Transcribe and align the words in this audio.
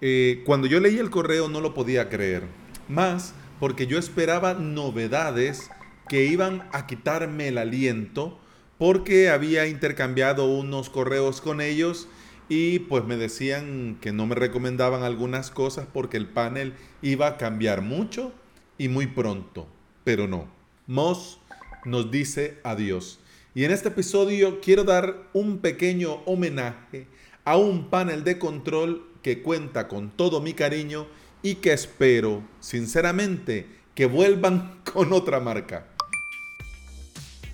Eh, 0.00 0.42
cuando 0.46 0.66
yo 0.66 0.80
leí 0.80 0.98
el 0.98 1.10
correo 1.10 1.48
no 1.48 1.60
lo 1.60 1.74
podía 1.74 2.08
creer, 2.08 2.44
más 2.88 3.34
porque 3.58 3.86
yo 3.86 3.98
esperaba 3.98 4.54
novedades 4.54 5.70
que 6.08 6.24
iban 6.24 6.68
a 6.72 6.86
quitarme 6.86 7.48
el 7.48 7.58
aliento 7.58 8.38
porque 8.78 9.28
había 9.28 9.66
intercambiado 9.66 10.46
unos 10.46 10.88
correos 10.88 11.42
con 11.42 11.60
ellos 11.60 12.08
y 12.48 12.78
pues 12.80 13.04
me 13.04 13.18
decían 13.18 13.98
que 14.00 14.10
no 14.10 14.26
me 14.26 14.34
recomendaban 14.34 15.02
algunas 15.02 15.50
cosas 15.50 15.86
porque 15.92 16.16
el 16.16 16.26
panel 16.26 16.72
iba 17.02 17.26
a 17.28 17.36
cambiar 17.36 17.82
mucho 17.82 18.32
y 18.78 18.88
muy 18.88 19.06
pronto, 19.06 19.68
pero 20.02 20.26
no. 20.26 20.48
Moss 20.86 21.38
nos 21.84 22.10
dice 22.10 22.58
adiós. 22.64 23.20
Y 23.54 23.64
en 23.64 23.70
este 23.70 23.88
episodio 23.88 24.60
quiero 24.60 24.84
dar 24.84 25.28
un 25.34 25.58
pequeño 25.58 26.14
homenaje 26.24 27.06
a 27.44 27.56
un 27.56 27.90
panel 27.90 28.24
de 28.24 28.38
control 28.38 29.09
que 29.22 29.42
cuenta 29.42 29.88
con 29.88 30.10
todo 30.10 30.40
mi 30.40 30.54
cariño 30.54 31.06
y 31.42 31.56
que 31.56 31.72
espero, 31.72 32.42
sinceramente, 32.60 33.66
que 33.94 34.06
vuelvan 34.06 34.80
con 34.92 35.12
otra 35.12 35.40
marca. 35.40 35.86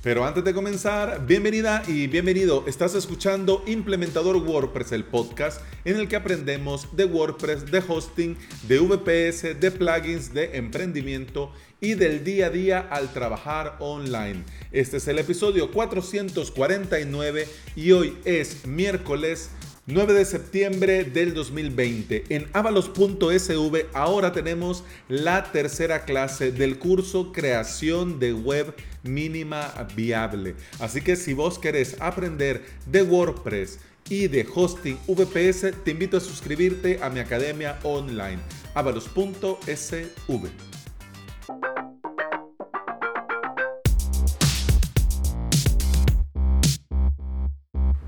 Pero 0.07 0.25
antes 0.25 0.45
de 0.45 0.55
comenzar, 0.55 1.27
bienvenida 1.27 1.83
y 1.89 2.07
bienvenido. 2.07 2.63
Estás 2.69 2.95
escuchando 2.95 3.65
Implementador 3.67 4.37
WordPress, 4.37 4.93
el 4.93 5.03
podcast 5.03 5.61
en 5.85 5.97
el 5.97 6.07
que 6.07 6.15
aprendemos 6.15 6.97
de 6.97 7.07
WordPress, 7.07 7.73
de 7.73 7.83
hosting, 7.89 8.37
de 8.69 8.79
VPS, 8.79 9.59
de 9.59 9.71
plugins, 9.73 10.33
de 10.33 10.59
emprendimiento 10.59 11.51
y 11.81 11.95
del 11.95 12.23
día 12.23 12.47
a 12.47 12.51
día 12.51 12.79
al 12.89 13.13
trabajar 13.13 13.79
online. 13.81 14.45
Este 14.71 14.99
es 14.99 15.09
el 15.09 15.19
episodio 15.19 15.73
449 15.73 17.49
y 17.75 17.91
hoy 17.91 18.17
es 18.25 18.65
miércoles 18.65 19.51
9 19.89 20.15
de 20.15 20.25
septiembre 20.25 21.05
del 21.05 21.33
2020. 21.33 22.25
En 22.31 22.49
avalos.sv 22.53 23.87
ahora 23.93 24.33
tenemos 24.33 24.83
la 25.09 25.53
tercera 25.53 26.05
clase 26.05 26.51
del 26.51 26.81
curso 26.81 27.33
Creación 27.33 28.19
de 28.19 28.33
Web 28.33 28.75
Mínima 29.05 29.73
Viable. 29.95 30.57
Así 30.81 31.03
que 31.03 31.15
si 31.15 31.35
vos 31.35 31.61
querés 31.61 31.97
aprender 32.01 32.65
de 32.87 33.03
WordPress 33.03 33.79
y 34.09 34.27
de 34.27 34.45
hosting 34.53 34.99
VPS, 35.07 35.73
te 35.85 35.93
invito 35.93 36.17
a 36.17 36.21
suscribirte 36.21 36.99
a 37.01 37.09
mi 37.09 37.21
academia 37.21 37.79
online, 37.85 38.41
avalos.sv. 38.75 40.76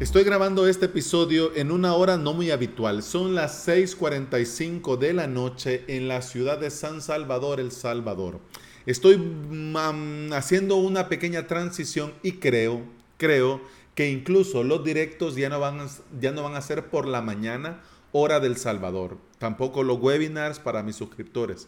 Estoy 0.00 0.22
grabando 0.22 0.68
este 0.68 0.86
episodio 0.86 1.50
en 1.56 1.72
una 1.72 1.94
hora 1.94 2.16
no 2.16 2.32
muy 2.32 2.52
habitual. 2.52 3.02
Son 3.02 3.34
las 3.34 3.66
6:45 3.66 4.96
de 4.96 5.12
la 5.12 5.26
noche 5.26 5.82
en 5.88 6.06
la 6.06 6.22
ciudad 6.22 6.56
de 6.56 6.70
San 6.70 7.02
Salvador, 7.02 7.58
El 7.58 7.72
Salvador. 7.72 8.38
Estoy 8.86 9.16
mm, 9.18 10.32
haciendo 10.34 10.76
una 10.76 11.08
pequeña 11.08 11.48
transición 11.48 12.14
y 12.22 12.34
creo, 12.34 12.82
creo 13.16 13.60
que 13.96 14.08
incluso 14.08 14.62
los 14.62 14.84
directos 14.84 15.34
ya 15.34 15.48
no 15.48 15.58
van, 15.58 15.88
ya 16.20 16.30
no 16.30 16.44
van 16.44 16.54
a 16.54 16.62
ser 16.62 16.90
por 16.90 17.08
la 17.08 17.20
mañana, 17.20 17.82
hora 18.12 18.38
del 18.38 18.56
Salvador. 18.56 19.18
Tampoco 19.38 19.82
los 19.82 19.98
webinars 19.98 20.60
para 20.60 20.84
mis 20.84 20.94
suscriptores. 20.94 21.66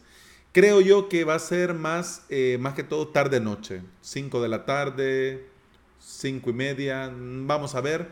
Creo 0.53 0.81
yo 0.81 1.09
que 1.09 1.25
va 1.25 1.35
a 1.35 1.41
ser 1.41 1.75
más, 1.75 2.27
eh, 2.29 2.59
más 2.61 2.75
que 2.75 2.85
todo 2.85 3.09
tarde-noche. 3.09 3.83
5 4.03 4.41
de 4.41 4.49
la 4.49 4.67
tarde, 4.67 5.50
5 6.01 6.51
y 6.51 6.53
media. 6.53 7.13
Vamos 7.15 7.75
a 7.75 7.81
ver. 7.81 8.09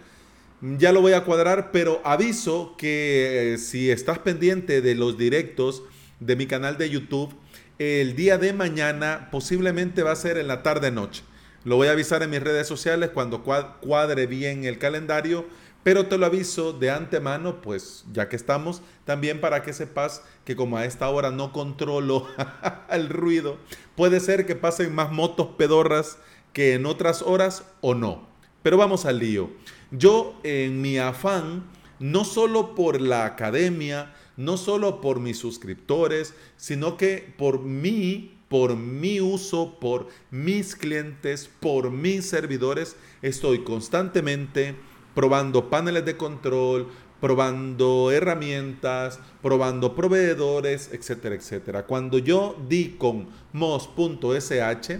Ya 0.61 0.93
lo 0.93 1.01
voy 1.01 1.13
a 1.13 1.25
cuadrar, 1.25 1.71
pero 1.73 2.01
aviso 2.05 2.75
que 2.77 3.55
eh, 3.55 3.59
si 3.59 3.91
estás 3.91 4.19
pendiente 4.19 4.81
de 4.81 4.95
los 4.95 5.17
directos 5.17 5.83
de 6.21 6.37
mi 6.37 6.47
canal 6.47 6.79
de 6.79 6.91
YouTube, 6.91 7.35
el 7.79 8.17
día 8.17 8.39
de 8.39 8.53
mañana 8.53 9.29
posiblemente 9.31 10.03
va 10.03 10.13
a 10.13 10.17
ser 10.17 10.37
en 10.37 10.49
la 10.49 10.65
tarde-noche. 10.65 11.23
Lo 11.65 11.77
voy 11.77 11.89
a 11.89 11.93
avisar 11.93 12.23
en 12.23 12.31
mis 12.31 12.43
redes 12.43 12.67
sociales 12.67 13.11
cuando 13.15 13.45
cuadre 13.45 14.27
bien 14.27 14.65
el 14.65 14.79
calendario, 14.79 15.47
pero 15.85 16.07
te 16.07 16.19
lo 16.19 16.27
aviso 16.27 16.73
de 16.73 16.91
antemano, 16.91 17.63
pues 17.63 18.05
ya 18.13 18.29
que 18.29 18.37
estamos, 18.37 18.83
también 19.05 19.41
para 19.41 19.63
que 19.63 19.73
sepas 19.73 20.23
que 20.45 20.57
como 20.57 20.77
a 20.77 20.85
esta 20.85 21.09
hora 21.09 21.31
no 21.31 21.53
controlo 21.53 22.27
el 22.91 23.09
ruido, 23.09 23.59
puede 23.95 24.19
ser 24.19 24.45
que 24.45 24.57
pasen 24.57 24.93
más 24.95 25.13
motos 25.13 25.51
pedorras 25.57 26.19
que 26.59 26.75
en 26.75 26.87
otras 26.87 27.23
horas 27.23 27.63
o 27.83 27.95
no. 27.95 28.27
Pero 28.65 28.77
vamos 28.77 29.07
al 29.07 29.21
lío. 29.21 29.49
Yo 29.93 30.41
en 30.43 30.83
mi 30.83 30.99
afán, 30.99 31.63
no 32.01 32.25
solo 32.25 32.75
por 32.75 33.01
la 33.01 33.27
academia, 33.27 34.13
no 34.37 34.57
solo 34.57 35.01
por 35.01 35.21
mis 35.21 35.39
suscriptores, 35.39 36.35
sino 36.57 36.97
que 36.97 37.33
por 37.39 37.61
mí, 37.61 38.41
por 38.49 38.75
mi 38.75 39.21
uso, 39.21 39.79
por 39.79 40.09
mis 40.33 40.75
clientes, 40.75 41.49
por 41.61 41.93
mis 41.93 42.29
servidores, 42.29 42.97
estoy 43.23 43.63
constantemente 43.63 44.75
probando 45.15 45.71
paneles 45.71 46.05
de 46.07 46.17
control, 46.17 46.89
probando 47.21 48.11
herramientas, 48.11 49.21
probando 49.43 49.95
proveedores, 49.95 50.91
etcétera, 50.93 51.37
etcétera. 51.37 51.87
Cuando 51.87 52.19
yo 52.19 52.57
di 52.69 52.97
con 52.99 53.29
mos.sh, 53.53 54.99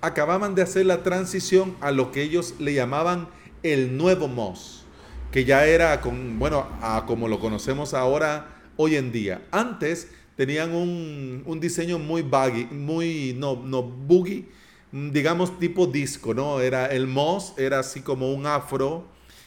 acababan 0.00 0.54
de 0.54 0.62
hacer 0.62 0.86
la 0.86 1.02
transición 1.02 1.76
a 1.80 1.90
lo 1.90 2.10
que 2.12 2.22
ellos 2.22 2.54
le 2.58 2.74
llamaban 2.74 3.28
el 3.62 3.96
nuevo 3.96 4.28
MOS, 4.28 4.84
que 5.30 5.44
ya 5.44 5.66
era 5.66 6.00
con, 6.00 6.38
bueno, 6.38 6.66
como 7.06 7.28
lo 7.28 7.40
conocemos 7.40 7.94
ahora 7.94 8.62
hoy 8.76 8.96
en 8.96 9.12
día. 9.12 9.42
Antes 9.50 10.08
tenían 10.36 10.74
un, 10.74 11.42
un 11.44 11.60
diseño 11.60 11.98
muy 11.98 12.22
buggy, 12.22 12.66
muy, 12.66 13.34
no, 13.38 13.56
no, 13.56 13.82
boogie, 13.82 14.48
digamos 14.92 15.58
tipo 15.58 15.86
disco, 15.86 16.34
¿no? 16.34 16.60
Era 16.60 16.86
el 16.86 17.06
MOS, 17.06 17.54
era 17.58 17.80
así 17.80 18.00
como 18.00 18.32
un 18.32 18.46
afro 18.46 19.04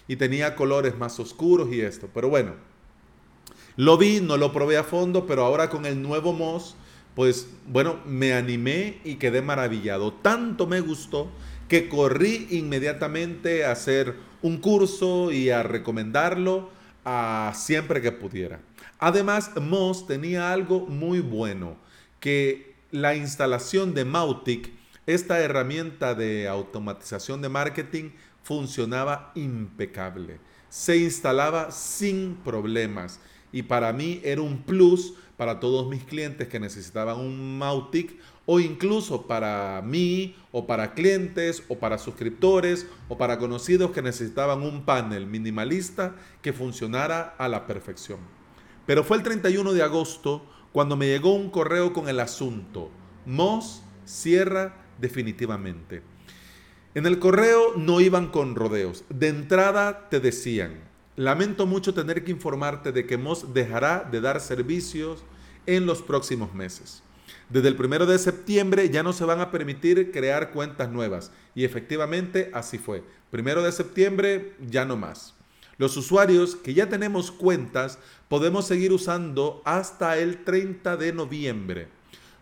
y 0.07 0.15
tenía 0.15 0.55
colores 0.55 0.97
más 0.97 1.19
oscuros 1.19 1.69
y 1.71 1.81
esto. 1.81 2.09
Pero 2.13 2.29
bueno, 2.29 2.53
lo 3.75 3.97
vi, 3.97 4.21
no 4.21 4.37
lo 4.37 4.53
probé 4.53 4.77
a 4.77 4.83
fondo, 4.83 5.25
pero 5.25 5.43
ahora 5.43 5.69
con 5.69 5.85
el 5.85 6.01
nuevo 6.01 6.31
MOS 6.31 6.75
pues 7.15 7.47
bueno, 7.67 7.99
me 8.05 8.33
animé 8.33 8.99
y 9.03 9.15
quedé 9.15 9.41
maravillado. 9.41 10.13
Tanto 10.13 10.67
me 10.67 10.81
gustó 10.81 11.29
que 11.67 11.89
corrí 11.89 12.47
inmediatamente 12.51 13.65
a 13.65 13.71
hacer 13.71 14.15
un 14.41 14.57
curso 14.57 15.31
y 15.31 15.49
a 15.49 15.63
recomendarlo 15.63 16.69
a 17.05 17.53
siempre 17.55 18.01
que 18.01 18.11
pudiera. 18.11 18.59
Además, 18.99 19.51
Moz 19.59 20.07
tenía 20.07 20.53
algo 20.53 20.85
muy 20.85 21.19
bueno, 21.19 21.75
que 22.19 22.75
la 22.91 23.15
instalación 23.15 23.93
de 23.93 24.05
Mautic, 24.05 24.71
esta 25.05 25.39
herramienta 25.39 26.15
de 26.15 26.47
automatización 26.47 27.41
de 27.41 27.49
marketing, 27.49 28.11
funcionaba 28.43 29.31
impecable. 29.35 30.39
Se 30.69 30.97
instalaba 30.97 31.71
sin 31.71 32.35
problemas 32.35 33.19
y 33.51 33.63
para 33.63 33.91
mí 33.93 34.21
era 34.23 34.41
un 34.41 34.63
plus 34.63 35.13
para 35.43 35.59
todos 35.59 35.89
mis 35.89 36.05
clientes 36.05 36.47
que 36.47 36.57
necesitaban 36.57 37.19
un 37.19 37.57
Mautic 37.57 38.17
o 38.45 38.61
incluso 38.61 39.27
para 39.27 39.81
mí 39.83 40.37
o 40.53 40.65
para 40.65 40.93
clientes 40.93 41.63
o 41.67 41.79
para 41.79 41.97
suscriptores 41.97 42.87
o 43.09 43.17
para 43.17 43.37
conocidos 43.37 43.91
que 43.91 44.01
necesitaban 44.01 44.61
un 44.61 44.85
panel 44.85 45.27
minimalista 45.27 46.15
que 46.41 46.53
funcionara 46.53 47.35
a 47.37 47.49
la 47.49 47.67
perfección. 47.67 48.19
Pero 48.85 49.03
fue 49.03 49.17
el 49.17 49.23
31 49.23 49.73
de 49.73 49.83
agosto 49.83 50.45
cuando 50.71 50.95
me 50.95 51.07
llegó 51.07 51.33
un 51.33 51.49
correo 51.49 51.91
con 51.91 52.07
el 52.07 52.21
asunto. 52.21 52.89
Moss 53.25 53.83
cierra 54.05 54.77
definitivamente. 54.97 56.03
En 56.95 57.05
el 57.05 57.19
correo 57.19 57.73
no 57.75 57.99
iban 57.99 58.27
con 58.27 58.55
rodeos. 58.55 59.03
De 59.09 59.27
entrada 59.27 60.07
te 60.07 60.21
decían, 60.21 60.93
Lamento 61.15 61.67
mucho 61.67 61.93
tener 61.93 62.23
que 62.23 62.31
informarte 62.31 62.91
de 62.91 63.05
que 63.05 63.17
Moss 63.17 63.53
dejará 63.53 64.07
de 64.11 64.19
dar 64.19 64.41
servicios 64.41 65.23
en 65.65 65.85
los 65.85 66.01
próximos 66.01 66.53
meses. 66.53 67.03
Desde 67.49 67.67
el 67.67 67.75
primero 67.75 68.05
de 68.05 68.17
septiembre 68.17 68.89
ya 68.89 69.03
no 69.03 69.13
se 69.13 69.25
van 69.25 69.39
a 69.39 69.51
permitir 69.51 70.11
crear 70.11 70.51
cuentas 70.51 70.89
nuevas. 70.89 71.31
Y 71.55 71.65
efectivamente 71.65 72.49
así 72.53 72.77
fue. 72.77 73.03
Primero 73.29 73.61
de 73.61 73.71
septiembre 73.71 74.53
ya 74.67 74.85
no 74.85 74.97
más. 74.97 75.35
Los 75.77 75.97
usuarios 75.97 76.55
que 76.55 76.73
ya 76.73 76.87
tenemos 76.87 77.31
cuentas 77.31 77.99
podemos 78.27 78.65
seguir 78.65 78.93
usando 78.93 79.61
hasta 79.65 80.17
el 80.17 80.43
30 80.43 80.97
de 80.97 81.13
noviembre, 81.13 81.87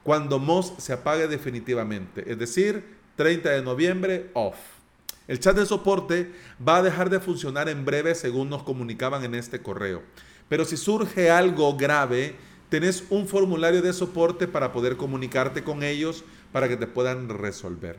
cuando 0.04 0.38
Moz 0.38 0.74
se 0.78 0.94
apague 0.94 1.28
definitivamente. 1.28 2.30
Es 2.30 2.38
decir, 2.38 2.84
30 3.16 3.50
de 3.50 3.62
noviembre 3.62 4.30
off. 4.34 4.58
El 5.28 5.40
chat 5.40 5.56
de 5.56 5.66
soporte 5.66 6.32
va 6.66 6.78
a 6.78 6.84
dejar 6.84 7.10
de 7.10 7.20
funcionar 7.20 7.70
en 7.70 7.86
breve 7.86 8.16
según 8.16 8.50
nos 8.50 8.64
comunicaban 8.64 9.24
en 9.24 9.36
este 9.36 9.62
correo. 9.62 10.02
Pero 10.50 10.66
si 10.66 10.76
surge 10.76 11.32
algo 11.32 11.78
grave, 11.78 12.36
tenés 12.72 13.04
un 13.10 13.28
formulario 13.28 13.82
de 13.82 13.92
soporte 13.92 14.48
para 14.48 14.72
poder 14.72 14.96
comunicarte 14.96 15.62
con 15.62 15.84
ellos 15.84 16.24
para 16.54 16.70
que 16.70 16.78
te 16.78 16.88
puedan 16.88 17.28
resolver. 17.28 17.98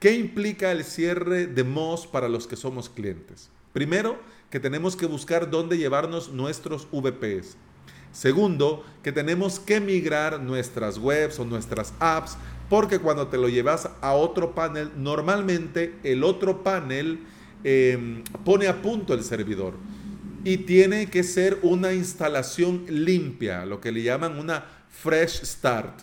¿Qué 0.00 0.16
implica 0.16 0.72
el 0.72 0.82
cierre 0.82 1.46
de 1.46 1.62
MOS 1.62 2.08
para 2.08 2.28
los 2.28 2.48
que 2.48 2.56
somos 2.56 2.88
clientes? 2.88 3.48
Primero, 3.72 4.18
que 4.50 4.58
tenemos 4.58 4.96
que 4.96 5.06
buscar 5.06 5.50
dónde 5.50 5.78
llevarnos 5.78 6.32
nuestros 6.32 6.88
VPS. 6.90 7.56
Segundo, 8.10 8.84
que 9.04 9.12
tenemos 9.12 9.60
que 9.60 9.78
migrar 9.80 10.40
nuestras 10.40 10.98
webs 10.98 11.38
o 11.38 11.44
nuestras 11.44 11.94
apps 12.00 12.36
porque 12.68 12.98
cuando 12.98 13.28
te 13.28 13.38
lo 13.38 13.48
llevas 13.48 13.88
a 14.00 14.14
otro 14.14 14.52
panel, 14.52 14.90
normalmente 14.96 15.94
el 16.02 16.24
otro 16.24 16.64
panel 16.64 17.20
em, 17.62 18.24
pone 18.44 18.66
a 18.66 18.82
punto 18.82 19.14
el 19.14 19.22
servidor 19.22 19.74
y 20.44 20.58
tiene 20.58 21.10
que 21.10 21.22
ser 21.22 21.58
una 21.62 21.92
instalación 21.92 22.84
limpia, 22.88 23.66
lo 23.66 23.80
que 23.80 23.92
le 23.92 24.02
llaman 24.02 24.38
una 24.38 24.64
fresh 24.88 25.42
start, 25.44 26.00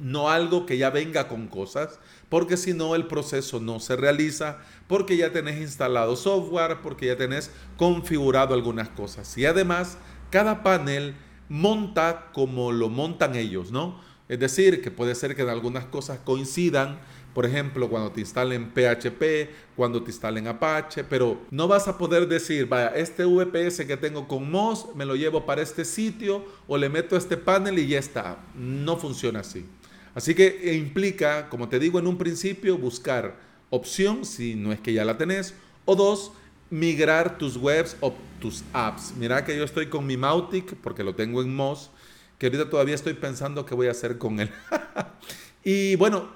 no 0.00 0.30
algo 0.30 0.66
que 0.66 0.78
ya 0.78 0.90
venga 0.90 1.28
con 1.28 1.48
cosas, 1.48 1.98
porque 2.28 2.56
si 2.56 2.74
no 2.74 2.94
el 2.94 3.06
proceso 3.06 3.60
no 3.60 3.80
se 3.80 3.96
realiza, 3.96 4.58
porque 4.86 5.16
ya 5.16 5.32
tenés 5.32 5.60
instalado 5.60 6.16
software, 6.16 6.78
porque 6.82 7.06
ya 7.06 7.16
tenés 7.16 7.50
configurado 7.76 8.54
algunas 8.54 8.88
cosas. 8.90 9.36
Y 9.36 9.46
además, 9.46 9.98
cada 10.30 10.62
panel 10.62 11.14
monta 11.48 12.30
como 12.32 12.72
lo 12.72 12.88
montan 12.88 13.34
ellos, 13.34 13.72
¿no? 13.72 14.00
Es 14.28 14.38
decir, 14.38 14.82
que 14.82 14.90
puede 14.90 15.14
ser 15.14 15.34
que 15.34 15.42
algunas 15.42 15.86
cosas 15.86 16.18
coincidan, 16.22 17.00
por 17.34 17.46
ejemplo, 17.46 17.88
cuando 17.88 18.10
te 18.10 18.20
instalen 18.20 18.72
PHP, 18.72 19.50
cuando 19.76 20.02
te 20.02 20.10
instalen 20.10 20.46
Apache, 20.48 21.04
pero 21.04 21.40
no 21.50 21.68
vas 21.68 21.86
a 21.86 21.96
poder 21.96 22.26
decir, 22.26 22.66
vaya, 22.66 22.88
este 22.88 23.24
VPS 23.24 23.86
que 23.86 23.96
tengo 23.96 24.26
con 24.26 24.50
Moz 24.50 24.94
me 24.94 25.04
lo 25.04 25.14
llevo 25.14 25.46
para 25.46 25.62
este 25.62 25.84
sitio 25.84 26.44
o 26.66 26.76
le 26.76 26.88
meto 26.88 27.16
este 27.16 27.36
panel 27.36 27.78
y 27.78 27.86
ya 27.86 27.98
está. 27.98 28.38
No 28.54 28.96
funciona 28.96 29.40
así. 29.40 29.66
Así 30.14 30.34
que 30.34 30.74
implica, 30.74 31.48
como 31.48 31.68
te 31.68 31.78
digo 31.78 31.98
en 31.98 32.06
un 32.06 32.18
principio, 32.18 32.76
buscar 32.76 33.38
opción, 33.70 34.24
si 34.24 34.54
no 34.54 34.72
es 34.72 34.80
que 34.80 34.92
ya 34.92 35.04
la 35.04 35.16
tenés, 35.16 35.54
o 35.84 35.94
dos, 35.94 36.32
migrar 36.70 37.38
tus 37.38 37.56
webs 37.56 37.96
o 38.00 38.14
tus 38.40 38.64
apps. 38.72 39.14
Mira 39.16 39.44
que 39.44 39.56
yo 39.56 39.64
estoy 39.64 39.86
con 39.86 40.06
mi 40.06 40.16
Mautic 40.16 40.74
porque 40.76 41.04
lo 41.04 41.14
tengo 41.14 41.42
en 41.42 41.54
Moz 41.54 41.90
que 42.38 42.46
ahorita 42.46 42.70
todavía 42.70 42.94
estoy 42.94 43.14
pensando 43.14 43.66
qué 43.66 43.74
voy 43.74 43.88
a 43.88 43.90
hacer 43.90 44.16
con 44.16 44.40
él. 44.40 44.50
y 45.64 45.96
bueno, 45.96 46.28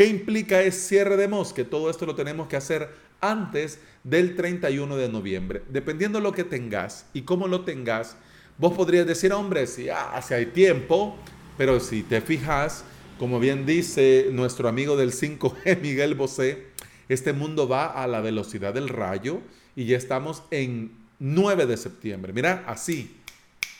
¿qué 0.00 0.06
implica 0.06 0.62
es 0.62 0.88
cierre 0.88 1.18
de 1.18 1.28
MOS? 1.28 1.52
Que 1.52 1.62
todo 1.62 1.90
esto 1.90 2.06
lo 2.06 2.14
tenemos 2.14 2.48
que 2.48 2.56
hacer 2.56 2.88
antes 3.20 3.80
del 4.02 4.34
31 4.34 4.96
de 4.96 5.10
noviembre. 5.10 5.62
Dependiendo 5.68 6.20
de 6.20 6.22
lo 6.22 6.32
que 6.32 6.42
tengas 6.42 7.04
y 7.12 7.20
cómo 7.20 7.46
lo 7.46 7.66
tengas, 7.66 8.16
vos 8.56 8.72
podrías 8.72 9.06
decir, 9.06 9.30
hombre, 9.34 9.66
si 9.66 9.90
hace 9.90 10.34
hay 10.34 10.46
tiempo, 10.46 11.18
pero 11.58 11.80
si 11.80 12.02
te 12.02 12.22
fijas, 12.22 12.82
como 13.18 13.38
bien 13.38 13.66
dice 13.66 14.28
nuestro 14.32 14.70
amigo 14.70 14.96
del 14.96 15.12
5G, 15.12 15.78
Miguel 15.82 16.14
Bosé, 16.14 16.68
este 17.10 17.34
mundo 17.34 17.68
va 17.68 17.84
a 17.84 18.06
la 18.06 18.22
velocidad 18.22 18.72
del 18.72 18.88
rayo 18.88 19.42
y 19.76 19.84
ya 19.84 19.98
estamos 19.98 20.42
en 20.50 20.92
9 21.18 21.66
de 21.66 21.76
septiembre. 21.76 22.32
Mira, 22.32 22.64
así, 22.66 23.18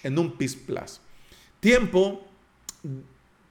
en 0.02 0.18
un 0.18 0.36
PIS 0.36 0.56
Plus. 0.56 1.00
Tiempo, 1.60 2.28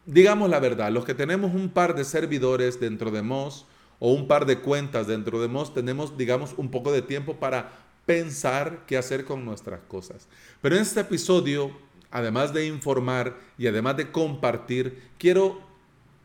digamos 0.09 0.49
la 0.49 0.59
verdad, 0.59 0.91
los 0.91 1.05
que 1.05 1.13
tenemos 1.13 1.53
un 1.53 1.69
par 1.69 1.95
de 1.95 2.03
servidores 2.03 2.79
dentro 2.79 3.11
de 3.11 3.21
MOS 3.21 3.65
o 3.99 4.11
un 4.13 4.27
par 4.27 4.45
de 4.45 4.59
cuentas 4.59 5.07
dentro 5.07 5.41
de 5.41 5.47
MOS, 5.47 5.73
tenemos, 5.73 6.17
digamos, 6.17 6.53
un 6.57 6.71
poco 6.71 6.91
de 6.91 7.01
tiempo 7.01 7.35
para 7.35 7.71
pensar 8.05 8.85
qué 8.87 8.97
hacer 8.97 9.23
con 9.25 9.45
nuestras 9.45 9.81
cosas. 9.87 10.27
Pero 10.61 10.75
en 10.75 10.81
este 10.81 11.01
episodio, 11.01 11.71
además 12.09 12.53
de 12.53 12.65
informar 12.65 13.37
y 13.57 13.67
además 13.67 13.97
de 13.97 14.11
compartir, 14.11 15.01
quiero 15.17 15.61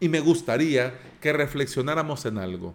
y 0.00 0.08
me 0.08 0.20
gustaría 0.20 0.98
que 1.20 1.32
reflexionáramos 1.32 2.25
en 2.25 2.38
algo. 2.38 2.75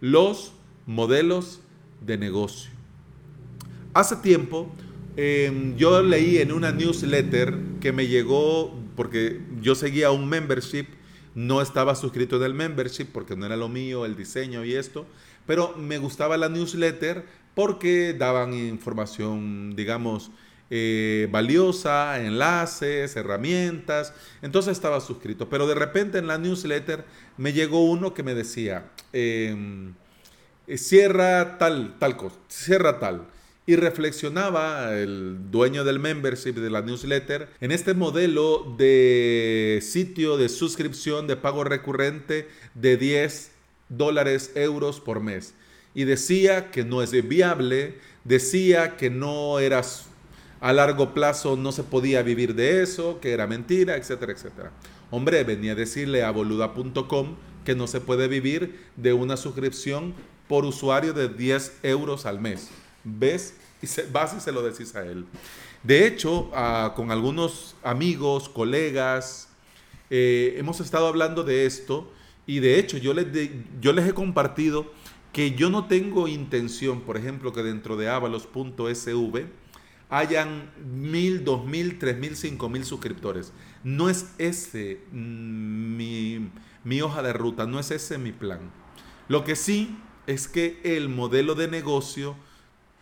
Los 0.00 0.52
modelos 0.86 1.60
de 2.00 2.18
negocio. 2.18 2.70
Hace 3.92 4.16
tiempo 4.16 4.70
Em, 5.16 5.76
yo 5.76 6.02
leí 6.02 6.38
en 6.38 6.50
una 6.50 6.72
newsletter 6.72 7.54
que 7.80 7.92
me 7.92 8.08
llegó, 8.08 8.74
porque 8.96 9.40
yo 9.60 9.74
seguía 9.74 10.10
un 10.10 10.28
membership, 10.28 10.86
no 11.34 11.60
estaba 11.60 11.94
suscrito 11.94 12.38
del 12.38 12.54
membership 12.54 13.06
porque 13.06 13.36
no 13.36 13.46
era 13.46 13.56
lo 13.56 13.68
mío, 13.68 14.04
el 14.04 14.16
diseño 14.16 14.64
y 14.64 14.74
esto, 14.74 15.06
pero 15.46 15.74
me 15.76 15.98
gustaba 15.98 16.36
la 16.36 16.48
newsletter 16.48 17.24
porque 17.54 18.14
daban 18.14 18.54
información, 18.54 19.74
digamos, 19.76 20.30
eh, 20.70 21.28
valiosa, 21.30 22.20
enlaces, 22.24 23.14
herramientas, 23.16 24.14
entonces 24.42 24.72
estaba 24.72 25.00
suscrito. 25.00 25.48
Pero 25.48 25.66
de 25.66 25.74
repente 25.74 26.18
en 26.18 26.26
la 26.26 26.38
newsletter 26.38 27.04
me 27.36 27.52
llegó 27.52 27.84
uno 27.84 28.14
que 28.14 28.22
me 28.22 28.34
decía, 28.34 28.90
em, 29.12 29.94
cierra 30.76 31.58
tal, 31.58 31.96
tal 31.98 32.16
cosa, 32.16 32.36
cierra 32.48 32.98
tal. 32.98 33.26
Y 33.66 33.76
reflexionaba 33.76 34.94
el 34.94 35.50
dueño 35.50 35.84
del 35.84 35.98
membership 35.98 36.52
de 36.52 36.68
la 36.68 36.82
newsletter 36.82 37.48
en 37.62 37.72
este 37.72 37.94
modelo 37.94 38.74
de 38.76 39.80
sitio 39.82 40.36
de 40.36 40.50
suscripción 40.50 41.26
de 41.26 41.36
pago 41.36 41.64
recurrente 41.64 42.46
de 42.74 42.98
10 42.98 43.52
dólares, 43.88 44.52
euros 44.54 45.00
por 45.00 45.20
mes. 45.20 45.54
Y 45.94 46.04
decía 46.04 46.70
que 46.70 46.84
no 46.84 47.02
es 47.02 47.12
viable, 47.26 47.94
decía 48.24 48.98
que 48.98 49.08
no 49.08 49.58
era 49.58 49.80
a 50.60 50.72
largo 50.74 51.14
plazo, 51.14 51.56
no 51.56 51.72
se 51.72 51.84
podía 51.84 52.22
vivir 52.22 52.54
de 52.54 52.82
eso, 52.82 53.18
que 53.18 53.32
era 53.32 53.46
mentira, 53.46 53.96
etcétera, 53.96 54.32
etcétera. 54.32 54.72
Hombre, 55.10 55.42
venía 55.42 55.72
a 55.72 55.76
decirle 55.76 56.22
a 56.22 56.30
boluda.com 56.30 57.36
que 57.64 57.74
no 57.74 57.86
se 57.86 58.02
puede 58.02 58.28
vivir 58.28 58.78
de 58.96 59.14
una 59.14 59.38
suscripción 59.38 60.12
por 60.48 60.66
usuario 60.66 61.14
de 61.14 61.30
10 61.30 61.78
euros 61.82 62.26
al 62.26 62.40
mes 62.40 62.68
ves 63.04 63.54
y 63.82 63.86
vas 64.10 64.34
y 64.36 64.40
se 64.40 64.52
lo 64.52 64.62
decís 64.62 64.94
a 64.96 65.04
él. 65.04 65.26
De 65.82 66.06
hecho, 66.06 66.50
ah, 66.54 66.94
con 66.96 67.10
algunos 67.10 67.76
amigos, 67.82 68.48
colegas, 68.48 69.48
eh, 70.10 70.54
hemos 70.58 70.80
estado 70.80 71.06
hablando 71.06 71.44
de 71.44 71.66
esto 71.66 72.10
y 72.46 72.60
de 72.60 72.78
hecho 72.78 72.98
yo 72.98 73.14
les, 73.14 73.26
yo 73.80 73.92
les 73.92 74.08
he 74.08 74.14
compartido 74.14 74.90
que 75.32 75.52
yo 75.52 75.68
no 75.68 75.86
tengo 75.86 76.28
intención, 76.28 77.00
por 77.00 77.16
ejemplo, 77.16 77.52
que 77.52 77.62
dentro 77.62 77.96
de 77.96 78.08
avalos.sv 78.08 79.46
hayan 80.08 80.70
mil, 80.94 81.44
dos 81.44 81.66
mil, 81.66 81.98
tres 81.98 82.16
mil, 82.16 82.36
cinco 82.36 82.68
mil 82.68 82.84
suscriptores. 82.84 83.52
No 83.82 84.08
es 84.08 84.32
ese 84.38 85.00
mm, 85.10 85.96
mi, 85.96 86.50
mi 86.84 87.02
hoja 87.02 87.22
de 87.22 87.32
ruta, 87.32 87.66
no 87.66 87.80
es 87.80 87.90
ese 87.90 88.16
mi 88.16 88.32
plan. 88.32 88.70
Lo 89.28 89.42
que 89.42 89.56
sí 89.56 89.98
es 90.26 90.46
que 90.46 90.80
el 90.84 91.08
modelo 91.08 91.54
de 91.54 91.68
negocio 91.68 92.36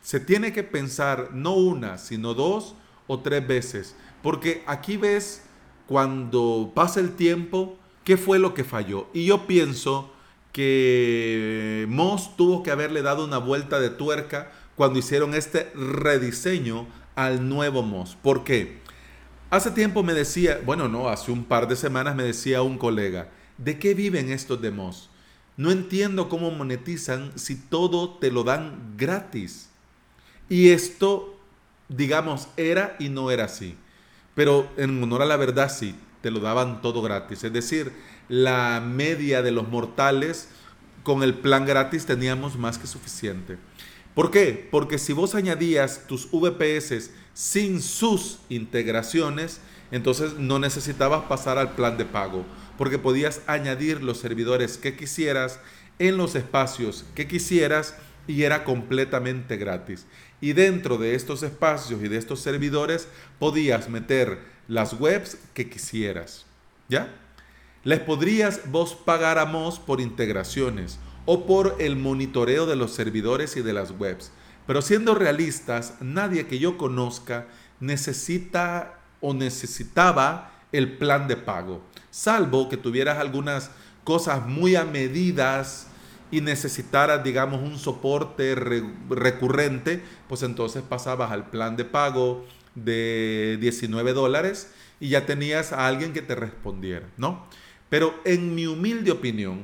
se 0.02 0.20
tiene 0.20 0.52
que 0.52 0.64
pensar 0.64 1.30
no 1.32 1.54
una, 1.54 1.96
sino 1.96 2.34
dos 2.34 2.74
o 3.06 3.20
tres 3.20 3.46
veces. 3.46 3.96
Porque 4.22 4.62
aquí 4.66 4.96
ves 4.96 5.42
cuando 5.86 6.72
pasa 6.74 7.00
el 7.00 7.14
tiempo, 7.16 7.78
qué 8.04 8.16
fue 8.16 8.38
lo 8.38 8.54
que 8.54 8.64
falló. 8.64 9.08
Y 9.14 9.26
yo 9.26 9.46
pienso 9.46 10.12
que 10.52 11.86
Moss 11.88 12.36
tuvo 12.36 12.62
que 12.62 12.70
haberle 12.70 13.02
dado 13.02 13.24
una 13.24 13.38
vuelta 13.38 13.80
de 13.80 13.90
tuerca 13.90 14.52
cuando 14.76 14.98
hicieron 14.98 15.34
este 15.34 15.70
rediseño 15.74 16.86
al 17.14 17.48
nuevo 17.48 17.82
Moss. 17.82 18.16
¿Por 18.20 18.44
qué? 18.44 18.80
Hace 19.50 19.70
tiempo 19.70 20.02
me 20.02 20.14
decía, 20.14 20.60
bueno, 20.64 20.88
no, 20.88 21.08
hace 21.08 21.30
un 21.30 21.44
par 21.44 21.68
de 21.68 21.76
semanas 21.76 22.16
me 22.16 22.22
decía 22.22 22.62
un 22.62 22.78
colega, 22.78 23.28
¿de 23.58 23.78
qué 23.78 23.94
viven 23.94 24.30
estos 24.32 24.60
de 24.62 24.70
Moss? 24.70 25.10
No 25.56 25.70
entiendo 25.70 26.28
cómo 26.28 26.50
monetizan 26.50 27.32
si 27.36 27.56
todo 27.56 28.14
te 28.14 28.30
lo 28.30 28.44
dan 28.44 28.94
gratis. 28.96 29.68
Y 30.52 30.68
esto, 30.68 31.34
digamos, 31.88 32.46
era 32.58 32.94
y 32.98 33.08
no 33.08 33.30
era 33.30 33.46
así. 33.46 33.74
Pero 34.34 34.70
en 34.76 35.02
honor 35.02 35.22
a 35.22 35.24
la 35.24 35.38
verdad, 35.38 35.74
sí, 35.74 35.94
te 36.20 36.30
lo 36.30 36.40
daban 36.40 36.82
todo 36.82 37.00
gratis. 37.00 37.42
Es 37.42 37.54
decir, 37.54 37.90
la 38.28 38.82
media 38.84 39.40
de 39.40 39.50
los 39.50 39.66
mortales 39.70 40.50
con 41.04 41.22
el 41.22 41.32
plan 41.32 41.64
gratis 41.64 42.04
teníamos 42.04 42.58
más 42.58 42.76
que 42.76 42.86
suficiente. 42.86 43.56
¿Por 44.14 44.30
qué? 44.30 44.68
Porque 44.70 44.98
si 44.98 45.14
vos 45.14 45.34
añadías 45.34 46.06
tus 46.06 46.28
VPS 46.30 47.12
sin 47.32 47.80
sus 47.80 48.40
integraciones, 48.50 49.62
entonces 49.90 50.34
no 50.34 50.58
necesitabas 50.58 51.24
pasar 51.30 51.56
al 51.56 51.74
plan 51.76 51.96
de 51.96 52.04
pago, 52.04 52.44
porque 52.76 52.98
podías 52.98 53.40
añadir 53.46 54.02
los 54.02 54.18
servidores 54.18 54.76
que 54.76 54.96
quisieras 54.98 55.60
en 55.98 56.16
los 56.16 56.34
espacios 56.34 57.04
que 57.14 57.28
quisieras 57.28 57.94
y 58.26 58.42
era 58.42 58.64
completamente 58.64 59.56
gratis. 59.56 60.06
Y 60.40 60.52
dentro 60.52 60.98
de 60.98 61.14
estos 61.14 61.42
espacios 61.42 62.02
y 62.02 62.08
de 62.08 62.18
estos 62.18 62.40
servidores 62.40 63.08
podías 63.38 63.88
meter 63.88 64.40
las 64.68 64.94
webs 64.94 65.38
que 65.54 65.68
quisieras. 65.68 66.46
¿Ya? 66.88 67.08
Les 67.84 68.00
podrías 68.00 68.70
vos 68.70 68.94
pagar 68.94 69.38
por 69.84 70.00
integraciones 70.00 70.98
o 71.24 71.46
por 71.46 71.76
el 71.78 71.96
monitoreo 71.96 72.66
de 72.66 72.76
los 72.76 72.92
servidores 72.92 73.56
y 73.56 73.62
de 73.62 73.72
las 73.72 73.92
webs. 73.92 74.30
Pero 74.66 74.82
siendo 74.82 75.14
realistas, 75.14 75.94
nadie 76.00 76.46
que 76.46 76.58
yo 76.58 76.78
conozca 76.78 77.46
necesita 77.80 79.00
o 79.20 79.34
necesitaba 79.34 80.52
el 80.70 80.96
plan 80.96 81.28
de 81.28 81.36
pago, 81.36 81.82
salvo 82.10 82.68
que 82.68 82.76
tuvieras 82.76 83.18
algunas 83.18 83.70
cosas 84.04 84.46
muy 84.46 84.74
a 84.76 84.84
medidas 84.84 85.88
y 86.32 86.40
necesitaras, 86.40 87.22
digamos, 87.22 87.62
un 87.62 87.78
soporte 87.78 88.56
recurrente, 88.56 90.02
pues 90.28 90.42
entonces 90.42 90.82
pasabas 90.82 91.30
al 91.30 91.50
plan 91.50 91.76
de 91.76 91.84
pago 91.84 92.44
de 92.74 93.58
19 93.60 94.14
dólares 94.14 94.72
y 94.98 95.10
ya 95.10 95.26
tenías 95.26 95.72
a 95.72 95.86
alguien 95.86 96.12
que 96.12 96.22
te 96.22 96.34
respondiera, 96.34 97.06
¿no? 97.18 97.46
Pero 97.90 98.14
en 98.24 98.54
mi 98.54 98.66
humilde 98.66 99.12
opinión, 99.12 99.60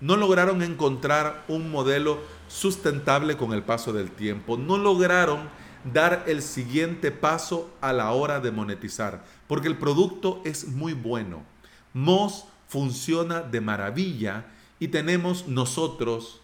no 0.00 0.16
lograron 0.16 0.62
encontrar 0.62 1.44
un 1.48 1.70
modelo 1.70 2.20
sustentable 2.46 3.36
con 3.36 3.52
el 3.52 3.64
paso 3.64 3.92
del 3.92 4.10
tiempo, 4.10 4.56
no 4.56 4.78
lograron 4.78 5.48
dar 5.92 6.24
el 6.28 6.42
siguiente 6.42 7.10
paso 7.10 7.72
a 7.80 7.92
la 7.92 8.12
hora 8.12 8.38
de 8.38 8.52
monetizar, 8.52 9.24
porque 9.48 9.66
el 9.66 9.76
producto 9.76 10.40
es 10.44 10.68
muy 10.68 10.92
bueno. 10.92 11.42
Moz 11.92 12.44
funciona 12.68 13.40
de 13.40 13.60
maravilla 13.60 14.46
y 14.82 14.88
tenemos 14.88 15.46
nosotros, 15.46 16.40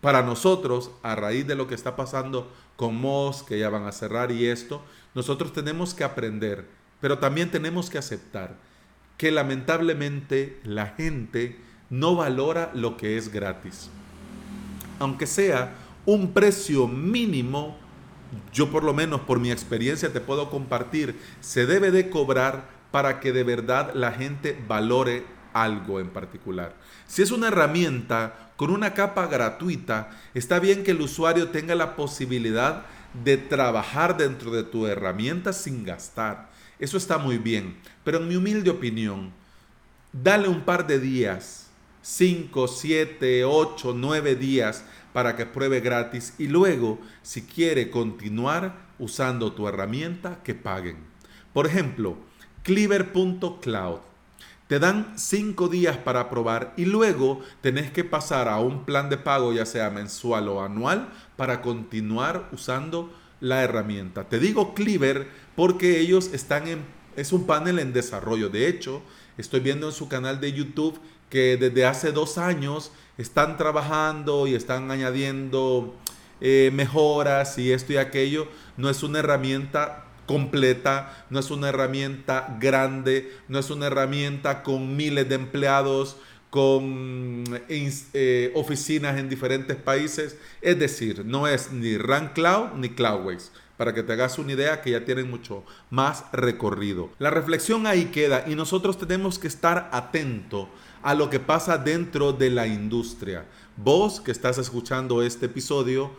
para 0.00 0.22
nosotros, 0.22 0.92
a 1.02 1.14
raíz 1.14 1.46
de 1.46 1.54
lo 1.54 1.66
que 1.66 1.74
está 1.74 1.94
pasando 1.94 2.50
con 2.74 2.98
Moz, 2.98 3.42
que 3.42 3.58
ya 3.58 3.68
van 3.68 3.84
a 3.84 3.92
cerrar 3.92 4.32
y 4.32 4.46
esto, 4.46 4.80
nosotros 5.14 5.52
tenemos 5.52 5.92
que 5.92 6.02
aprender, 6.02 6.66
pero 7.02 7.18
también 7.18 7.50
tenemos 7.50 7.90
que 7.90 7.98
aceptar 7.98 8.56
que 9.18 9.30
lamentablemente 9.30 10.58
la 10.64 10.86
gente 10.86 11.58
no 11.90 12.16
valora 12.16 12.70
lo 12.72 12.96
que 12.96 13.18
es 13.18 13.30
gratis. 13.30 13.90
Aunque 14.98 15.26
sea 15.26 15.74
un 16.06 16.32
precio 16.32 16.88
mínimo, 16.88 17.76
yo 18.54 18.70
por 18.70 18.84
lo 18.84 18.94
menos 18.94 19.20
por 19.20 19.38
mi 19.38 19.50
experiencia 19.50 20.14
te 20.14 20.22
puedo 20.22 20.48
compartir, 20.48 21.20
se 21.42 21.66
debe 21.66 21.90
de 21.90 22.08
cobrar 22.08 22.70
para 22.90 23.20
que 23.20 23.34
de 23.34 23.44
verdad 23.44 23.92
la 23.92 24.12
gente 24.12 24.58
valore 24.66 25.35
algo 25.62 26.00
en 26.00 26.10
particular. 26.10 26.74
Si 27.06 27.22
es 27.22 27.30
una 27.30 27.48
herramienta 27.48 28.52
con 28.56 28.70
una 28.70 28.92
capa 28.92 29.26
gratuita, 29.26 30.10
está 30.34 30.58
bien 30.58 30.84
que 30.84 30.90
el 30.90 31.00
usuario 31.00 31.48
tenga 31.48 31.74
la 31.74 31.96
posibilidad 31.96 32.84
de 33.24 33.38
trabajar 33.38 34.16
dentro 34.16 34.50
de 34.50 34.64
tu 34.64 34.86
herramienta 34.86 35.52
sin 35.52 35.84
gastar. 35.84 36.50
Eso 36.78 36.98
está 36.98 37.16
muy 37.16 37.38
bien, 37.38 37.76
pero 38.04 38.18
en 38.18 38.28
mi 38.28 38.36
humilde 38.36 38.68
opinión, 38.68 39.32
dale 40.12 40.48
un 40.48 40.62
par 40.62 40.86
de 40.86 41.00
días, 41.00 41.68
5, 42.02 42.68
7, 42.68 43.44
8, 43.44 43.94
9 43.96 44.34
días 44.36 44.84
para 45.14 45.36
que 45.36 45.46
pruebe 45.46 45.80
gratis 45.80 46.34
y 46.38 46.48
luego, 46.48 47.00
si 47.22 47.42
quiere 47.42 47.90
continuar 47.90 48.76
usando 48.98 49.52
tu 49.52 49.66
herramienta, 49.66 50.42
que 50.44 50.54
paguen. 50.54 50.98
Por 51.54 51.66
ejemplo, 51.66 52.18
cleaver.cloud. 52.62 54.00
Te 54.68 54.80
dan 54.80 55.12
5 55.16 55.68
días 55.68 55.96
para 55.96 56.28
probar 56.28 56.74
y 56.76 56.86
luego 56.86 57.40
tenés 57.60 57.92
que 57.92 58.02
pasar 58.02 58.48
a 58.48 58.58
un 58.58 58.84
plan 58.84 59.08
de 59.08 59.16
pago, 59.16 59.52
ya 59.52 59.64
sea 59.64 59.90
mensual 59.90 60.48
o 60.48 60.62
anual, 60.62 61.08
para 61.36 61.62
continuar 61.62 62.48
usando 62.52 63.12
la 63.40 63.62
herramienta. 63.62 64.24
Te 64.24 64.40
digo 64.40 64.74
Cleaver 64.74 65.28
porque 65.54 66.00
ellos 66.00 66.30
están 66.32 66.66
en, 66.66 66.84
es 67.14 67.32
un 67.32 67.46
panel 67.46 67.78
en 67.78 67.92
desarrollo. 67.92 68.48
De 68.48 68.66
hecho, 68.66 69.02
estoy 69.38 69.60
viendo 69.60 69.86
en 69.86 69.92
su 69.92 70.08
canal 70.08 70.40
de 70.40 70.52
YouTube 70.52 70.98
que 71.30 71.56
desde 71.56 71.84
hace 71.84 72.10
dos 72.10 72.36
años 72.36 72.90
están 73.18 73.56
trabajando 73.56 74.48
y 74.48 74.54
están 74.54 74.90
añadiendo 74.90 75.94
eh, 76.40 76.70
mejoras 76.72 77.56
y 77.58 77.72
esto 77.72 77.92
y 77.92 77.98
aquello. 77.98 78.48
No 78.76 78.90
es 78.90 79.04
una 79.04 79.20
herramienta 79.20 80.05
completa, 80.26 81.26
no 81.30 81.38
es 81.38 81.50
una 81.50 81.68
herramienta 81.68 82.56
grande, 82.60 83.32
no 83.48 83.58
es 83.58 83.70
una 83.70 83.86
herramienta 83.86 84.62
con 84.62 84.96
miles 84.96 85.28
de 85.28 85.36
empleados, 85.36 86.16
con 86.50 87.44
eh, 87.68 88.52
oficinas 88.54 89.18
en 89.18 89.28
diferentes 89.28 89.76
países. 89.76 90.36
Es 90.60 90.78
decir, 90.78 91.24
no 91.24 91.46
es 91.46 91.72
ni 91.72 91.96
Run 91.98 92.30
Cloud 92.34 92.74
ni 92.76 92.90
Cloudways 92.90 93.52
para 93.76 93.92
que 93.92 94.02
te 94.02 94.12
hagas 94.12 94.38
una 94.38 94.52
idea 94.52 94.80
que 94.80 94.92
ya 94.92 95.04
tienen 95.04 95.30
mucho 95.30 95.64
más 95.90 96.24
recorrido. 96.32 97.10
La 97.18 97.30
reflexión 97.30 97.86
ahí 97.86 98.06
queda 98.06 98.44
y 98.46 98.54
nosotros 98.54 98.98
tenemos 98.98 99.38
que 99.38 99.48
estar 99.48 99.90
atentos 99.92 100.68
a 101.02 101.14
lo 101.14 101.30
que 101.30 101.40
pasa 101.40 101.78
dentro 101.78 102.32
de 102.32 102.50
la 102.50 102.66
industria. 102.66 103.44
Vos 103.76 104.20
que 104.20 104.32
estás 104.32 104.58
escuchando 104.58 105.22
este 105.22 105.46
episodio, 105.46 106.10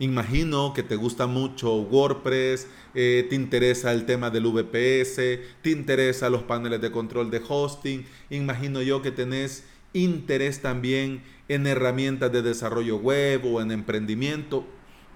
imagino 0.00 0.72
que 0.74 0.82
te 0.82 0.96
gusta 0.96 1.28
mucho 1.28 1.76
WordPress, 1.76 2.66
eh, 2.94 3.26
te 3.28 3.36
interesa 3.36 3.92
el 3.92 4.06
tema 4.06 4.30
del 4.30 4.46
VPS, 4.46 5.40
te 5.62 5.70
interesa 5.70 6.28
los 6.28 6.42
paneles 6.42 6.80
de 6.80 6.90
control 6.90 7.30
de 7.30 7.40
hosting, 7.46 8.04
imagino 8.30 8.82
yo 8.82 9.02
que 9.02 9.12
tenés 9.12 9.64
interés 9.92 10.60
también 10.60 11.22
en 11.48 11.66
herramientas 11.66 12.32
de 12.32 12.42
desarrollo 12.42 12.96
web 12.96 13.44
o 13.44 13.60
en 13.60 13.70
emprendimiento, 13.70 14.64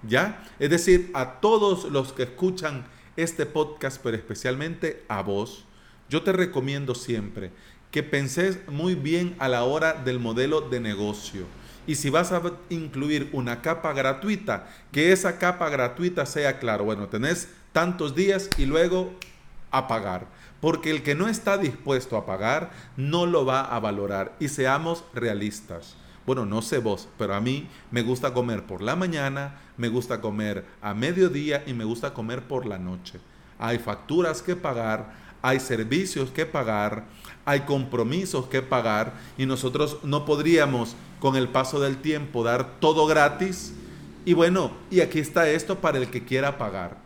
¿ya? 0.07 0.47
Es 0.59 0.69
decir, 0.69 1.09
a 1.13 1.39
todos 1.41 1.91
los 1.91 2.13
que 2.13 2.23
escuchan 2.23 2.85
este 3.17 3.45
podcast, 3.45 4.01
pero 4.03 4.15
especialmente 4.15 5.03
a 5.07 5.21
vos, 5.21 5.65
yo 6.09 6.21
te 6.21 6.31
recomiendo 6.31 6.93
siempre 6.93 7.51
que 7.89 8.03
penses 8.03 8.59
muy 8.67 8.93
bien 8.93 9.35
a 9.39 9.47
la 9.47 9.63
hora 9.63 9.93
del 9.93 10.19
modelo 10.19 10.61
de 10.61 10.79
negocio. 10.79 11.45
Y 11.87 11.95
si 11.95 12.09
vas 12.09 12.31
a 12.31 12.41
incluir 12.69 13.29
una 13.31 13.61
capa 13.61 13.93
gratuita, 13.93 14.67
que 14.91 15.11
esa 15.11 15.37
capa 15.37 15.69
gratuita 15.69 16.25
sea 16.25 16.59
claro, 16.59 16.85
bueno, 16.85 17.07
tenés 17.07 17.49
tantos 17.71 18.15
días 18.15 18.49
y 18.57 18.65
luego 18.65 19.13
a 19.71 19.87
pagar. 19.87 20.27
Porque 20.61 20.89
el 20.89 21.03
que 21.03 21.15
no 21.15 21.27
está 21.27 21.57
dispuesto 21.57 22.17
a 22.17 22.25
pagar 22.25 22.71
no 22.97 23.25
lo 23.25 23.45
va 23.45 23.61
a 23.61 23.79
valorar. 23.79 24.33
Y 24.39 24.47
seamos 24.47 25.03
realistas. 25.13 25.95
Bueno, 26.25 26.45
no 26.45 26.63
sé 26.63 26.79
vos, 26.79 27.07
pero 27.19 27.35
a 27.35 27.41
mí 27.41 27.67
me 27.91 28.01
gusta 28.01 28.33
comer 28.33 28.63
por 28.63 28.81
la 28.81 28.95
mañana, 28.95 29.59
me 29.77 29.89
gusta 29.89 30.21
comer 30.21 30.65
a 30.81 30.95
mediodía 30.95 31.63
y 31.67 31.73
me 31.73 31.83
gusta 31.83 32.15
comer 32.15 32.41
por 32.41 32.65
la 32.65 32.79
noche. 32.79 33.19
Hay 33.59 33.77
facturas 33.77 34.41
que 34.41 34.55
pagar, 34.55 35.13
hay 35.45 35.59
servicios 35.59 36.31
que 36.31 36.47
pagar, 36.47 37.05
hay 37.45 37.61
compromisos 37.61 38.47
que 38.47 38.63
pagar 38.63 39.13
y 39.37 39.45
nosotros 39.45 39.99
no 40.01 40.25
podríamos 40.25 40.95
con 41.19 41.35
el 41.35 41.49
paso 41.49 41.79
del 41.79 41.97
tiempo 41.97 42.43
dar 42.43 42.79
todo 42.79 43.05
gratis. 43.05 43.75
Y 44.25 44.33
bueno, 44.33 44.71
y 44.89 45.01
aquí 45.01 45.19
está 45.19 45.47
esto 45.47 45.81
para 45.81 45.99
el 45.99 46.09
que 46.09 46.25
quiera 46.25 46.57
pagar. 46.57 46.97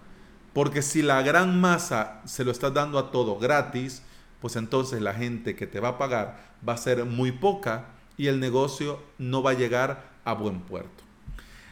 Porque 0.54 0.82
si 0.82 1.02
la 1.02 1.22
gran 1.22 1.60
masa 1.60 2.22
se 2.24 2.46
lo 2.46 2.52
está 2.52 2.70
dando 2.70 2.98
a 2.98 3.12
todo 3.12 3.38
gratis, 3.38 4.04
pues 4.40 4.56
entonces 4.56 5.02
la 5.02 5.14
gente 5.14 5.58
que 5.58 5.68
te 5.68 5.82
va 5.82 5.90
a 5.90 5.98
pagar 5.98 6.40
va 6.66 6.74
a 6.74 6.78
ser 6.78 7.04
muy 7.04 7.34
poca 7.34 7.88
y 8.16 8.28
el 8.28 8.40
negocio 8.40 9.02
no 9.18 9.44
va 9.44 9.52
a 9.52 9.56
llegar 9.56 10.12
a 10.24 10.32
buen 10.32 10.62
puerto. 10.62 11.09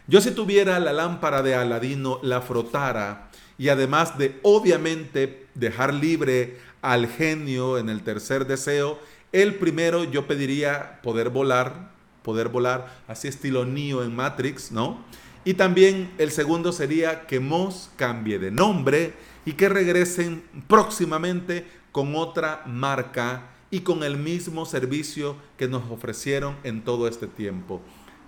Yo 0.09 0.21
si 0.21 0.31
tuviera 0.31 0.79
la 0.79 0.93
lámpara 0.93 1.43
de 1.43 1.53
Aladino, 1.53 2.19
la 2.23 2.39
frotara 2.39 3.29
y 3.57 3.67
además 3.67 4.17
de 4.17 4.39
obviamente 4.41 5.47
dejar 5.53 5.93
libre 5.93 6.59
al 6.81 7.07
genio 7.07 7.77
en 7.77 7.89
el 7.89 8.03
tercer 8.03 8.47
deseo, 8.47 8.99
el 9.33 9.55
primero 9.55 10.05
yo 10.05 10.25
pediría 10.25 11.01
poder 11.03 11.29
volar, 11.29 11.91
poder 12.23 12.47
volar 12.47 13.01
así 13.09 13.27
estilo 13.27 13.65
Neo 13.65 14.01
en 14.01 14.15
Matrix, 14.15 14.71
¿no? 14.71 15.03
Y 15.43 15.55
también 15.55 16.09
el 16.17 16.31
segundo 16.31 16.71
sería 16.71 17.27
que 17.27 17.41
Moss 17.41 17.89
cambie 17.97 18.39
de 18.39 18.51
nombre 18.51 19.13
y 19.45 19.53
que 19.53 19.67
regresen 19.67 20.41
próximamente 20.67 21.67
con 21.91 22.15
otra 22.15 22.63
marca 22.65 23.49
y 23.71 23.81
con 23.81 24.03
el 24.03 24.15
mismo 24.15 24.65
servicio 24.65 25.35
que 25.57 25.67
nos 25.67 25.91
ofrecieron 25.91 26.55
en 26.63 26.81
todo 26.81 27.09
este 27.09 27.27
tiempo. 27.27 27.81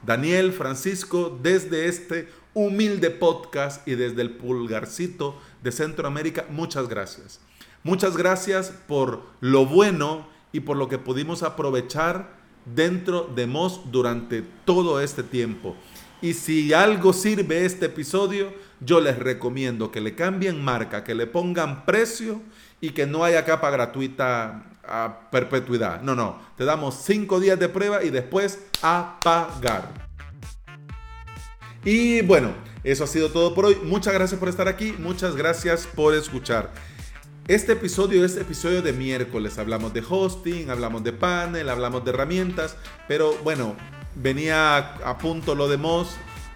Daniel, 0.06 0.54
Francisco, 0.54 1.38
desde 1.42 1.88
este 1.88 2.30
humilde 2.54 3.10
podcast 3.10 3.88
y 3.88 3.96
desde 3.96 4.22
el 4.22 4.32
pulgarcito 4.32 5.40
de 5.64 5.72
Centroamérica, 5.72 6.46
muchas 6.50 6.88
gracias. 6.88 7.40
Muchas 7.84 8.18
gracias 8.18 8.72
por 8.88 9.22
lo 9.40 9.66
bueno 9.66 10.28
y 10.52 10.62
por 10.62 10.78
lo 10.78 10.90
que 10.90 10.98
pudimos 10.98 11.44
aprovechar 11.44 12.38
dentro 12.66 13.30
de 13.36 13.48
MOS 13.48 13.92
durante 13.92 14.44
todo 14.66 15.00
este 15.00 15.24
tiempo. 15.24 15.76
Y 16.22 16.34
si 16.34 16.74
algo 16.74 17.14
sirve 17.14 17.66
este 17.66 17.86
episodio, 17.86 18.54
yo 18.82 19.00
les 19.00 19.18
recomiendo 19.18 19.92
que 19.92 20.02
le 20.02 20.16
cambien 20.16 20.64
marca, 20.64 21.04
que 21.04 21.16
le 21.16 21.28
pongan 21.28 21.86
precio 21.86 22.42
y 22.82 22.90
que 22.90 23.06
no 23.06 23.24
haya 23.24 23.46
capa 23.46 23.70
gratuita 23.70 24.66
a 24.90 25.30
perpetuidad. 25.32 26.02
No, 26.02 26.16
no. 26.16 26.40
Te 26.58 26.66
damos 26.66 26.96
cinco 27.04 27.40
días 27.40 27.60
de 27.60 27.70
prueba 27.70 28.04
y 28.04 28.10
después 28.10 28.60
a 28.82 29.20
pagar. 29.24 30.10
Y 31.86 32.22
bueno, 32.22 32.54
eso 32.84 33.04
ha 33.04 33.08
sido 33.08 33.30
todo 33.30 33.54
por 33.54 33.66
hoy. 33.66 33.78
Muchas 33.84 34.14
gracias 34.14 34.40
por 34.40 34.50
estar 34.50 34.68
aquí. 34.68 34.96
Muchas 34.98 35.36
gracias 35.36 35.88
por 35.88 36.14
escuchar. 36.14 36.72
Este 37.48 37.72
episodio 37.72 38.24
es 38.24 38.38
episodio 38.38 38.82
de 38.82 38.94
miércoles. 38.94 39.58
Hablamos 39.58 39.92
de 39.94 40.04
hosting, 40.08 40.70
hablamos 40.70 41.04
de 41.04 41.14
panel, 41.14 41.70
hablamos 41.70 42.06
de 42.06 42.12
herramientas, 42.12 42.76
pero 43.08 43.34
bueno, 43.44 43.76
venía 44.14 44.78
a, 44.78 45.18
punto 45.18 45.56
lo 45.56 45.68
de 45.68 45.78
Moz 45.78 46.10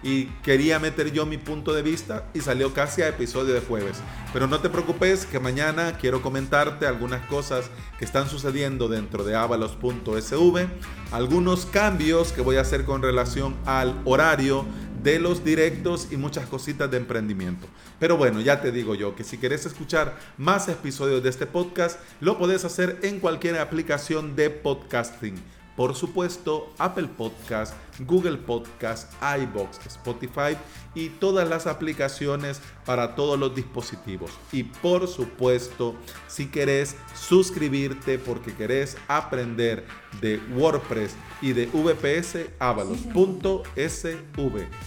y 0.04 0.26
quería 0.42 0.78
meter 0.78 1.10
yo 1.12 1.24
mi 1.24 1.38
punto 1.38 1.72
de 1.72 1.82
vista 1.82 2.26
y 2.34 2.40
salió 2.40 2.74
casi 2.74 3.00
a 3.00 3.08
episodio 3.08 3.54
de 3.54 3.60
jueves. 3.60 3.96
Pero 4.32 4.46
no 4.46 4.60
te 4.60 4.68
preocupes 4.68 5.24
que 5.24 5.40
mañana 5.40 5.96
quiero 5.98 6.20
comentarte 6.20 6.86
algunas 6.86 7.26
cosas 7.26 7.70
que 7.98 8.04
están 8.04 8.28
sucediendo 8.28 8.88
dentro 8.88 9.24
de 9.24 9.34
avalos.sv, 9.34 10.68
algunos 11.10 11.66
cambios 11.66 12.32
que 12.32 12.42
voy 12.42 12.56
a 12.56 12.60
hacer 12.60 12.84
con 12.84 13.00
relación 13.00 13.56
al 13.64 13.98
horario 14.04 14.66
de 15.02 15.18
los 15.18 15.42
directos 15.42 16.08
y 16.10 16.16
muchas 16.16 16.46
cositas 16.46 16.90
de 16.90 16.98
emprendimiento. 16.98 17.66
Pero 17.98 18.16
bueno, 18.18 18.40
ya 18.40 18.60
te 18.60 18.72
digo 18.72 18.94
yo 18.94 19.16
que 19.16 19.24
si 19.24 19.38
quieres 19.38 19.64
escuchar 19.64 20.18
más 20.36 20.68
episodios 20.68 21.22
de 21.22 21.30
este 21.30 21.46
podcast, 21.46 21.98
lo 22.20 22.38
puedes 22.38 22.64
hacer 22.64 22.98
en 23.02 23.20
cualquier 23.20 23.58
aplicación 23.58 24.36
de 24.36 24.50
podcasting 24.50 25.34
por 25.76 25.94
supuesto, 25.94 26.72
Apple 26.78 27.08
Podcast, 27.08 27.74
Google 28.00 28.36
Podcast, 28.36 29.12
iBox, 29.20 29.84
Spotify 29.86 30.56
y 30.94 31.08
todas 31.08 31.48
las 31.48 31.66
aplicaciones 31.66 32.60
para 32.84 33.14
todos 33.16 33.38
los 33.38 33.54
dispositivos. 33.54 34.30
Y 34.52 34.64
por 34.64 35.08
supuesto, 35.08 35.96
si 36.28 36.46
querés 36.46 36.96
suscribirte 37.14 38.18
porque 38.18 38.54
querés 38.54 38.96
aprender 39.08 39.84
de 40.20 40.40
WordPress 40.54 41.16
y 41.42 41.52
de 41.52 41.66
VPS, 41.66 42.50
avalos.sv. 42.58 43.68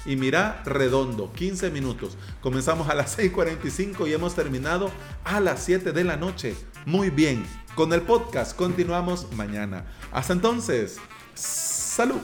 Y 0.05 0.15
mira, 0.15 0.63
redondo, 0.65 1.33
15 1.33 1.69
minutos. 1.69 2.17
Comenzamos 2.41 2.89
a 2.89 2.95
las 2.95 3.17
6.45 3.17 4.07
y 4.07 4.13
hemos 4.13 4.35
terminado 4.35 4.89
a 5.23 5.39
las 5.39 5.63
7 5.63 5.91
de 5.91 6.03
la 6.03 6.15
noche. 6.15 6.55
Muy 6.87 7.09
bien. 7.09 7.43
Con 7.75 7.91
el 7.91 8.01
podcast 8.01 8.55
continuamos 8.55 9.29
mañana. 9.33 9.83
Hasta 10.13 10.31
entonces, 10.31 10.99
salud. 11.33 12.21